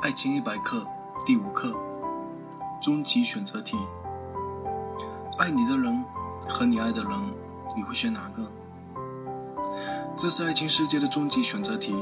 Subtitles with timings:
[0.00, 0.86] 爱情一百课
[1.26, 1.74] 第五课：
[2.80, 3.76] 终极选择题。
[5.38, 6.04] 爱你的人
[6.48, 7.10] 和你爱的人，
[7.76, 8.48] 你会选哪个？
[10.16, 11.96] 这是爱情世界的终极选择题。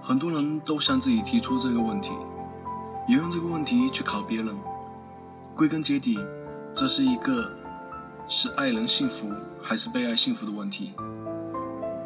[0.00, 2.12] 很多人都向自己提出这个问题，
[3.08, 4.56] 也用这个问题去考别人。
[5.56, 6.16] 归根结底，
[6.72, 7.50] 这是一个
[8.28, 9.28] 是爱人幸福
[9.60, 10.92] 还是被爱幸福的问题。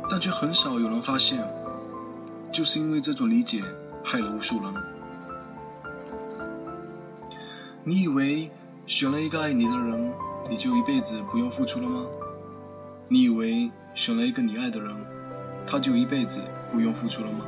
[0.09, 1.47] 但却很少有人发现，
[2.51, 3.63] 就是因为这种理解。
[4.05, 4.75] 害了无数人。
[7.83, 8.51] 你以为
[8.87, 10.13] 选了一个爱你的人，
[10.51, 12.07] 你就一辈子不用付出了吗？
[13.09, 14.95] 你以为选了一个你爱的人，
[15.67, 17.47] 他就一辈子不用付出了吗？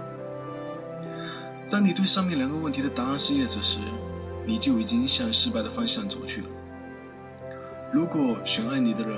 [1.71, 3.79] 当你对上面两个问题的答案是 yes 时，
[4.45, 6.47] 你就已经向失败的方向走去了。
[7.93, 9.17] 如果选爱你的人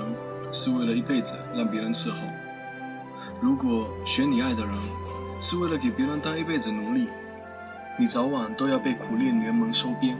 [0.51, 2.17] 是为了一辈子让别人伺候，
[3.41, 4.73] 如果选你爱的人
[5.41, 7.09] 是为了给别人当一辈子奴隶，
[7.97, 10.17] 你早晚都要被苦练联盟收编。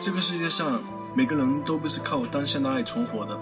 [0.00, 0.80] 这个世界上，
[1.14, 3.36] 每个人都不是靠单向的爱存活的。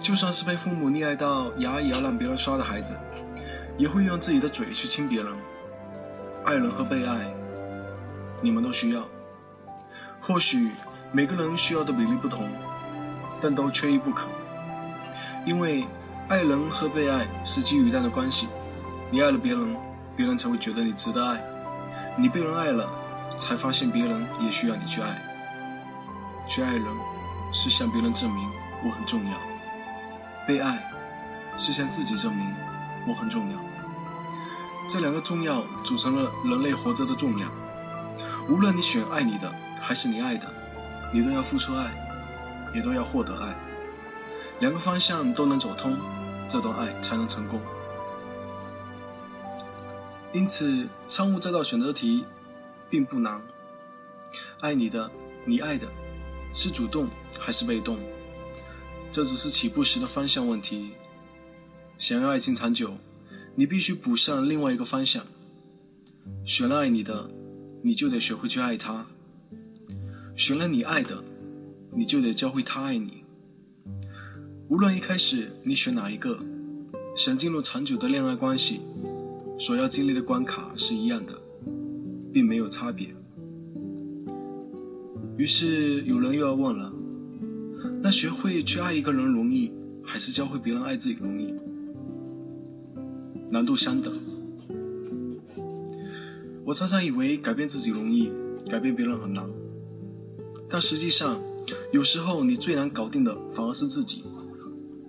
[0.00, 2.94] 就算是被父母溺爱到牙也要让别人刷的孩子，
[3.78, 5.32] 也会用自己的嘴去亲别人。
[6.44, 7.34] 爱人和被爱，
[8.42, 9.02] 你们都需要。
[10.20, 10.70] 或许
[11.10, 12.46] 每个人需要的比例不同，
[13.40, 14.28] 但都缺一不可。
[15.46, 15.86] 因为
[16.28, 18.48] 爱人和被爱是基于这样的关系，
[19.10, 19.87] 你爱了别人。
[20.18, 21.40] 别人才会觉得你值得爱，
[22.16, 22.90] 你被人爱了，
[23.36, 25.22] 才发现别人也需要你去爱。
[26.48, 26.84] 去爱人，
[27.52, 28.50] 是向别人证明
[28.84, 29.36] 我很重要；
[30.44, 30.90] 被爱，
[31.56, 32.52] 是向自己证明
[33.06, 33.56] 我很重要。
[34.88, 37.48] 这两个重要组成了人类活着的重量。
[38.48, 40.52] 无论你选爱你的还是你爱的，
[41.14, 41.92] 你都要付出爱，
[42.74, 43.54] 也都要获得爱。
[44.58, 45.96] 两个方向都能走通，
[46.48, 47.60] 这段爱才能成功。
[50.32, 52.24] 因此，参悟这道选择题
[52.90, 53.40] 并不难。
[54.60, 55.10] 爱你的，
[55.46, 55.88] 你爱的，
[56.52, 57.98] 是主动还是被动？
[59.10, 60.90] 这只是起步时的方向问题。
[61.96, 62.98] 想要爱情长久，
[63.54, 65.24] 你必须补上另外一个方向。
[66.44, 67.30] 选了爱你的，
[67.82, 69.06] 你就得学会去爱他；
[70.36, 71.24] 选了你爱的，
[71.94, 73.24] 你就得教会他爱你。
[74.68, 76.38] 无论一开始你选哪一个，
[77.16, 78.82] 想进入长久的恋爱关系。
[79.58, 81.32] 所要经历的关卡是一样的，
[82.32, 83.08] 并没有差别。
[85.36, 86.92] 于是有人又要问了：
[88.00, 91.52] 那学会去爱一个人容易，还是教会别人爱自己容易？
[93.50, 94.14] 难度相等。
[96.64, 98.30] 我常常以为改变自己容易，
[98.70, 99.44] 改变别人很难。
[100.68, 101.40] 但实际上，
[101.92, 104.22] 有时候你最难搞定的反而是自己，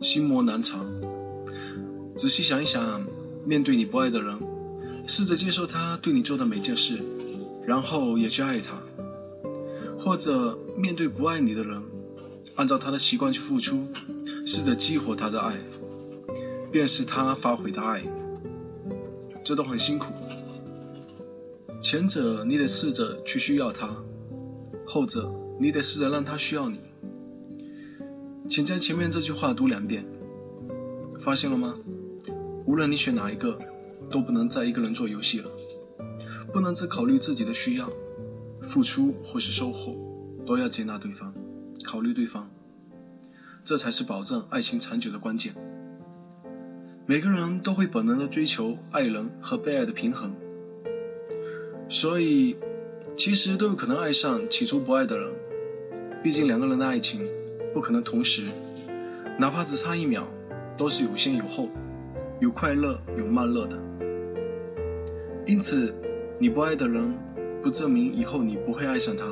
[0.01, 0.83] 心魔难藏。
[2.17, 3.18] 仔细想一想。
[3.49, 4.37] 面对你不爱的人，
[5.07, 6.99] 试着接受他对你做的每件事，
[7.65, 8.75] 然后也去爱他；
[9.97, 11.81] 或者面对不爱你的人，
[12.53, 13.87] 按照他的习惯去付出，
[14.45, 15.57] 试着激活他的爱，
[16.71, 18.03] 便是他发回的爱。
[19.43, 20.13] 这都很辛苦。
[21.81, 23.89] 前者你得试着去需要他，
[24.85, 25.27] 后者
[25.59, 26.77] 你得试着让他需要你。
[28.47, 30.05] 请将前面这句话读两遍，
[31.19, 31.73] 发现了吗？
[32.69, 33.57] 无论你选哪一个，
[34.11, 35.49] 都不能再一个人做游戏了，
[36.53, 37.89] 不能只考虑自己的需要，
[38.61, 39.97] 付出或是收获，
[40.45, 41.33] 都要接纳对方，
[41.83, 42.47] 考虑对方，
[43.65, 45.51] 这才是保证爱情长久的关键。
[47.07, 50.31] 每个人都会本能的追求爱人和被爱的平衡，
[51.89, 52.55] 所以
[53.17, 55.33] 其实都有可能爱上起初不爱的人，
[56.21, 57.27] 毕竟两个人的爱情
[57.73, 58.43] 不可能同时，
[59.39, 60.27] 哪怕只差一秒，
[60.77, 61.67] 都是有先有后。
[62.39, 63.77] 有快乐，有慢乐的。
[65.45, 65.93] 因此，
[66.39, 67.13] 你不爱的人，
[67.61, 69.25] 不证明以后你不会爱上他；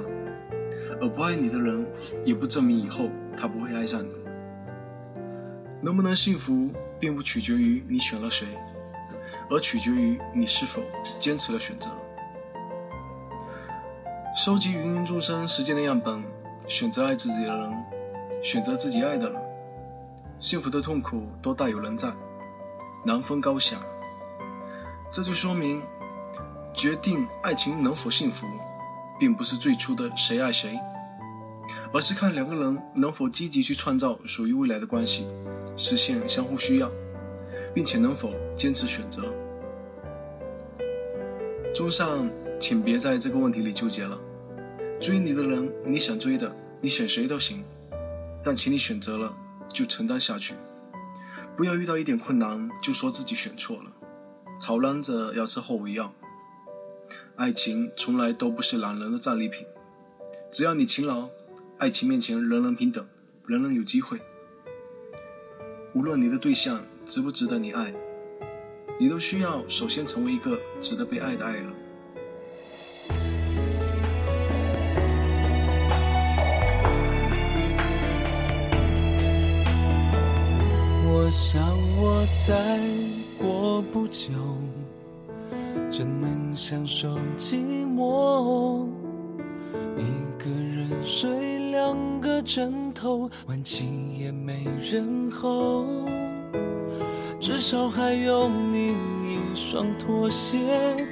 [1.00, 1.88] 而不爱你的人，
[2.25, 4.12] 也不证明以后他不会爱上你。
[5.81, 6.69] 能不能幸福，
[7.00, 8.45] 并不取决于你选了谁，
[9.50, 10.81] 而取决于你是否
[11.18, 11.89] 坚持了选择。
[14.36, 16.21] 收集芸芸众生时间的样本，
[16.68, 17.71] 选择爱自己的人，
[18.44, 19.42] 选择自己爱的人，
[20.42, 22.10] 幸福的痛苦都大有人在。
[23.04, 23.78] 难分高下，
[25.12, 25.82] 这就说明，
[26.74, 28.46] 决定爱情能否幸福，
[29.20, 30.78] 并不是最初的谁爱谁，
[31.94, 35.26] 而是看两个人能否积极去创造属于未来的关系，
[35.76, 36.92] 实现相互需要，
[37.74, 39.24] 并且能否坚持选择。
[41.74, 42.30] 综上，
[42.60, 44.18] 请别在这个问题里纠结了。
[45.00, 46.52] 追你的人，你想追的，
[46.82, 47.64] 你选谁都行，
[48.44, 49.32] 但请你选择了，
[49.70, 50.56] 就承担下去。
[51.57, 53.92] 不要遇到一点困难就说自己选错了，
[54.62, 56.13] 吵嚷着要吃后悔药。
[57.36, 59.65] 爱情从来都不是懒人的战利品，
[60.51, 61.30] 只要你勤劳，
[61.80, 63.04] 爱情面前人人平等，
[63.48, 64.21] 人人有机会。
[65.95, 67.92] 无论你的对象值不值得你爱，
[69.00, 71.74] 你都需要首先成为一个值得被爱的爱人。
[81.27, 81.62] 我想
[82.00, 82.79] 我再
[83.38, 84.31] 过不久。
[85.91, 88.85] 就能享受寂寞，
[89.97, 95.85] 一个人睡两个枕头，晚起也没人吼。
[97.41, 98.95] 至少还有你
[99.25, 100.57] 一双拖鞋，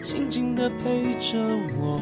[0.01, 1.37] 静静的陪着
[1.77, 1.99] 我，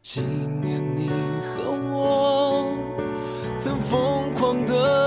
[0.00, 2.72] 纪念你和我
[3.58, 5.05] 曾疯狂的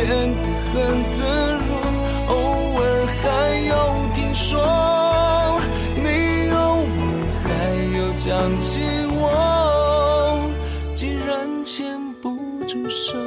[0.00, 1.22] 变得很自
[1.58, 1.68] 如，
[2.28, 2.32] 偶
[2.80, 2.82] 尔
[3.20, 3.22] 还
[3.68, 3.72] 有
[4.14, 4.56] 听说，
[5.94, 7.00] 你偶尔
[7.44, 7.48] 还
[7.98, 8.26] 有想
[8.60, 8.80] 起
[9.20, 9.22] 我。
[10.94, 11.28] 既然
[11.66, 12.24] 牵不
[12.66, 13.18] 住手，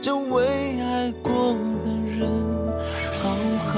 [0.00, 0.44] 就为
[0.80, 1.32] 爱过
[1.84, 1.86] 的
[2.18, 2.28] 人
[3.22, 3.30] 好
[3.68, 3.72] 好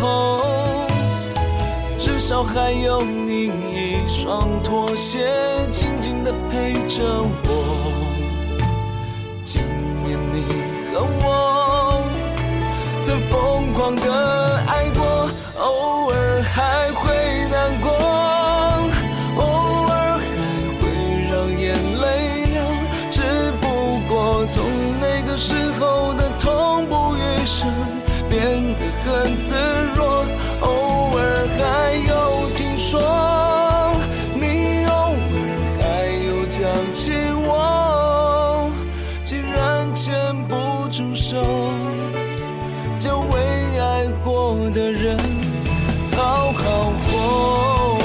[0.00, 0.42] 后。
[1.98, 5.28] 至少还有你一双拖鞋，
[5.72, 7.48] 静静的陪着我，
[9.44, 9.60] 纪
[10.04, 10.44] 念你
[10.92, 12.02] 和我
[13.02, 15.28] 曾疯狂的爱过，
[15.58, 17.04] 偶尔还会
[17.50, 17.90] 难过。
[19.36, 19.42] 偶
[19.88, 20.36] 尔还
[20.78, 20.82] 会
[21.30, 21.64] 让眼
[22.00, 22.04] 泪
[22.52, 22.56] 流，
[23.10, 23.20] 只
[23.60, 23.64] 不
[24.08, 24.62] 过从
[25.00, 27.68] 那个时候的痛不欲生，
[28.30, 28.40] 变
[28.76, 29.54] 得很自
[29.96, 30.26] 若。
[30.60, 30.66] 偶
[31.16, 31.62] 尔还
[32.08, 33.00] 有听说，
[34.34, 35.38] 你偶尔
[35.78, 35.82] 还
[36.26, 36.58] 有讲
[36.92, 37.12] 起
[37.46, 37.48] 我。
[39.24, 40.12] 既然牵
[40.48, 40.54] 不
[40.90, 41.36] 住手，
[42.98, 43.34] 就为
[43.78, 45.16] 爱过的人
[46.16, 47.98] 好好活。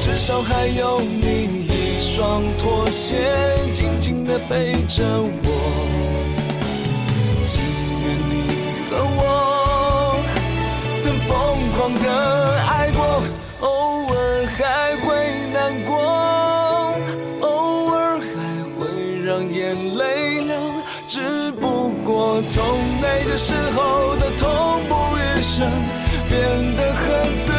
[0.00, 3.50] 至少还有你一双拖鞋。
[4.48, 5.04] 陪着
[5.44, 5.48] 我，
[11.18, 12.06] 疯狂的
[12.68, 13.22] 爱过，
[13.60, 15.06] 偶尔还会
[15.52, 15.94] 难过，
[17.40, 18.24] 偶尔还
[18.78, 18.80] 会
[19.24, 20.54] 让眼泪流，
[21.08, 22.62] 只不过从
[23.00, 24.48] 那个时候的痛
[24.88, 25.70] 不欲生，
[26.28, 27.04] 变得很
[27.44, 27.52] 自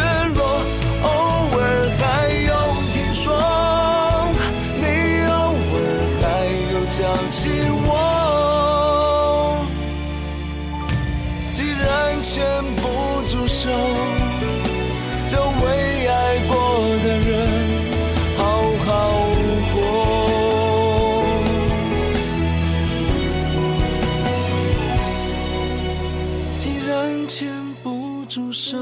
[27.27, 27.51] 牵
[27.83, 28.77] 不住手，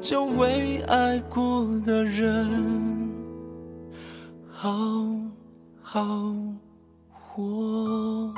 [0.00, 3.10] 就为爱过的人
[4.50, 4.70] 好。
[5.92, 6.32] 好
[7.10, 8.32] 活。